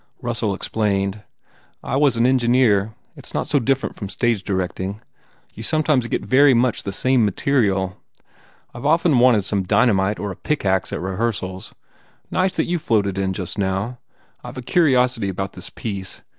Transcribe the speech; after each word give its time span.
Russell 0.19 0.55
explained, 0.55 1.21
"I 1.83 1.95
was 1.95 2.17
an 2.17 2.25
engineer. 2.25 2.95
It 3.15 3.27
s 3.27 3.35
not 3.35 3.45
so 3.45 3.59
different 3.59 3.95
from 3.95 4.09
stage 4.09 4.41
direct 4.43 4.79
ing. 4.79 4.99
You 5.53 5.61
sometimes 5.61 6.07
get 6.07 6.25
very 6.25 6.55
much 6.55 6.81
the 6.81 6.91
same 6.91 7.23
material. 7.23 7.97
I 8.73 8.79
ve 8.79 8.87
often 8.87 9.19
wanted 9.19 9.45
some 9.45 9.61
dynamite 9.61 10.17
or 10.17 10.31
a 10.31 10.35
pickax 10.35 10.91
at 10.91 10.99
rehearsals. 11.01 11.75
Nice 12.31 12.55
that 12.55 12.65
you 12.65 12.79
floated 12.79 13.19
in 13.19 13.31
just 13.31 13.59
now. 13.59 13.99
I 14.43 14.49
ve 14.49 14.61
a 14.61 14.63
curiosity 14.63 15.29
about 15.29 15.53
this 15.53 15.69
piece. 15.69 16.23